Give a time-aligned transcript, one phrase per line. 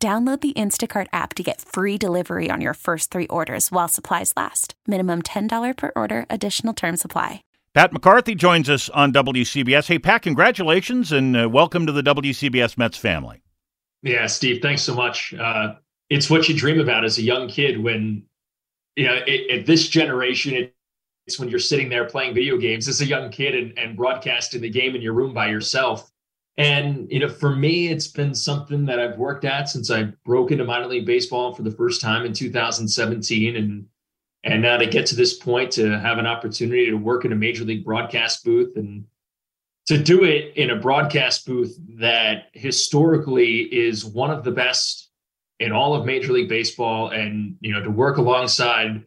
[0.00, 4.32] Download the Instacart app to get free delivery on your first three orders while supplies
[4.36, 4.74] last.
[4.86, 7.42] Minimum $10 per order, additional term supply.
[7.74, 9.88] Pat McCarthy joins us on WCBS.
[9.88, 13.42] Hey, Pat, congratulations and uh, welcome to the WCBS Mets family.
[14.04, 15.34] Yeah, Steve, thanks so much.
[15.34, 15.74] Uh,
[16.08, 18.22] it's what you dream about as a young kid when,
[18.94, 20.76] you know, it, at this generation, it,
[21.26, 24.60] it's when you're sitting there playing video games as a young kid and, and broadcasting
[24.60, 26.08] the game in your room by yourself
[26.58, 30.50] and you know, for me, it's been something that I've worked at since I broke
[30.50, 33.86] into minor league baseball for the first time in 2017, and
[34.42, 37.36] and now to get to this point to have an opportunity to work in a
[37.36, 39.04] major league broadcast booth and
[39.86, 45.10] to do it in a broadcast booth that historically is one of the best
[45.60, 49.04] in all of major league baseball and you know to work alongside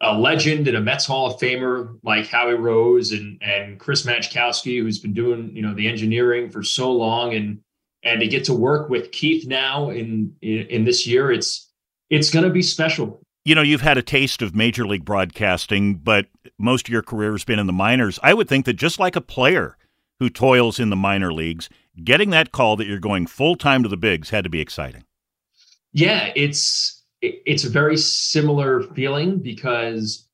[0.00, 4.80] a legend and a Mets Hall of Famer like Howie Rose and and Chris Majkowski,
[4.80, 7.60] who's been doing you know the engineering for so long, and
[8.02, 11.70] and to get to work with Keith now in in, in this year, it's
[12.10, 13.20] it's going to be special.
[13.44, 16.26] You know, you've had a taste of major league broadcasting, but
[16.58, 18.18] most of your career has been in the minors.
[18.22, 19.76] I would think that just like a player
[20.18, 21.68] who toils in the minor leagues,
[22.04, 25.04] getting that call that you're going full time to the bigs had to be exciting.
[25.92, 30.26] Yeah, it's it's a very similar feeling because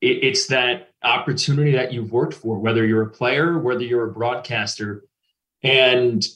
[0.00, 4.12] it, it's that opportunity that you've worked for, whether you're a player, whether you're a
[4.12, 5.04] broadcaster.
[5.62, 6.26] And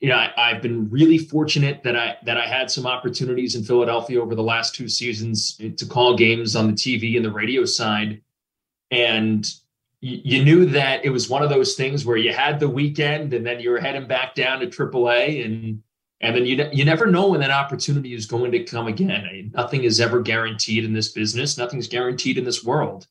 [0.00, 3.64] you know, I, have been really fortunate that I that I had some opportunities in
[3.64, 7.64] Philadelphia over the last two seasons to call games on the TV and the radio
[7.64, 8.20] side.
[8.90, 9.50] And
[10.00, 13.32] you, you knew that it was one of those things where you had the weekend
[13.32, 15.82] and then you were heading back down to AAA and
[16.24, 19.28] and then you, you never know when that opportunity is going to come again.
[19.30, 23.06] I nothing is ever guaranteed in this business, nothing's guaranteed in this world.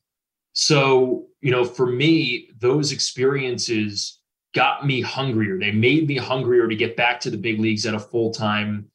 [0.52, 4.18] So, you know, for me, those experiences
[4.52, 5.58] got me hungrier.
[5.58, 8.90] They made me hungrier to get back to the big leagues at a full time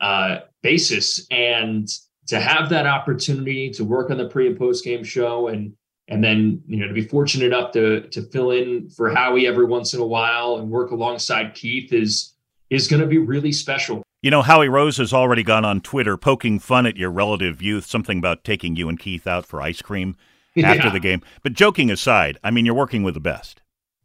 [0.00, 1.26] uh, basis.
[1.32, 1.88] And
[2.28, 5.72] to have that opportunity to work on the pre and post game show and
[6.08, 9.64] and then you know to be fortunate enough to to fill in for Howie every
[9.64, 12.33] once in a while and work alongside Keith is
[12.74, 14.02] is going to be really special.
[14.22, 17.84] You know, Howie Rose has already gone on Twitter poking fun at your relative youth,
[17.84, 20.16] something about taking you and Keith out for ice cream
[20.62, 20.92] after yeah.
[20.92, 21.22] the game.
[21.42, 23.60] But joking aside, I mean, you're working with the best.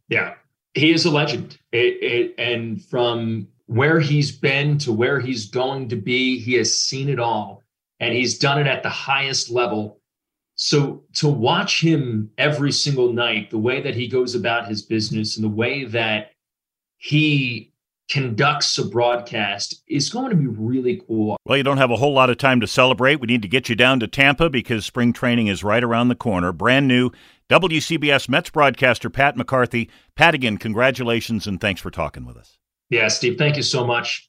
[0.09, 0.34] Yeah,
[0.74, 1.58] he is a legend.
[1.72, 6.78] It, it, and from where he's been to where he's going to be, he has
[6.78, 7.63] seen it all
[8.00, 10.00] and he's done it at the highest level.
[10.56, 15.38] So to watch him every single night, the way that he goes about his business
[15.38, 16.31] and the way that
[16.97, 17.72] he
[18.09, 21.38] conducts a broadcast is going to be really cool.
[21.46, 23.20] Well, you don't have a whole lot of time to celebrate.
[23.20, 26.16] We need to get you down to Tampa because spring training is right around the
[26.16, 26.52] corner.
[26.52, 27.12] Brand new
[27.50, 29.90] WCBS Mets broadcaster Pat McCarthy.
[30.16, 32.58] Pat, again, congratulations and thanks for talking with us.
[32.90, 34.28] Yeah, Steve, thank you so much.